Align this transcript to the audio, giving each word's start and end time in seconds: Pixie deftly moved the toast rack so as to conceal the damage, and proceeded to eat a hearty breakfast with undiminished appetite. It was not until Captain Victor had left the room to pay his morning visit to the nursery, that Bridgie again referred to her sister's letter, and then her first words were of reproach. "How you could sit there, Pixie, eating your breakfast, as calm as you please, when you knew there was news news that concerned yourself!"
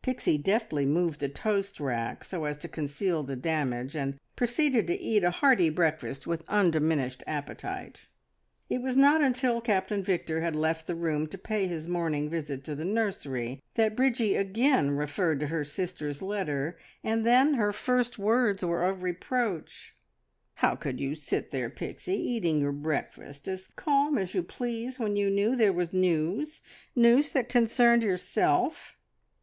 Pixie 0.00 0.38
deftly 0.38 0.86
moved 0.86 1.20
the 1.20 1.28
toast 1.28 1.80
rack 1.80 2.24
so 2.24 2.46
as 2.46 2.56
to 2.56 2.66
conceal 2.66 3.22
the 3.22 3.36
damage, 3.36 3.94
and 3.94 4.18
proceeded 4.34 4.86
to 4.86 4.98
eat 4.98 5.22
a 5.22 5.30
hearty 5.30 5.68
breakfast 5.68 6.26
with 6.26 6.48
undiminished 6.48 7.22
appetite. 7.26 8.08
It 8.70 8.80
was 8.80 8.96
not 8.96 9.20
until 9.20 9.60
Captain 9.60 10.02
Victor 10.02 10.40
had 10.40 10.56
left 10.56 10.86
the 10.86 10.94
room 10.94 11.26
to 11.26 11.36
pay 11.36 11.66
his 11.66 11.86
morning 11.88 12.30
visit 12.30 12.64
to 12.64 12.74
the 12.74 12.86
nursery, 12.86 13.62
that 13.74 13.94
Bridgie 13.94 14.34
again 14.34 14.92
referred 14.92 15.40
to 15.40 15.48
her 15.48 15.62
sister's 15.62 16.22
letter, 16.22 16.78
and 17.04 17.26
then 17.26 17.52
her 17.52 17.70
first 17.70 18.18
words 18.18 18.64
were 18.64 18.82
of 18.82 19.02
reproach. 19.02 19.94
"How 20.54 20.70
you 20.86 21.12
could 21.12 21.18
sit 21.18 21.50
there, 21.50 21.68
Pixie, 21.68 22.14
eating 22.16 22.62
your 22.62 22.72
breakfast, 22.72 23.46
as 23.46 23.68
calm 23.76 24.16
as 24.16 24.32
you 24.34 24.42
please, 24.42 24.98
when 24.98 25.16
you 25.16 25.28
knew 25.28 25.54
there 25.54 25.70
was 25.70 25.92
news 25.92 26.62
news 26.94 27.34
that 27.34 27.50
concerned 27.50 28.02
yourself!" 28.04 28.96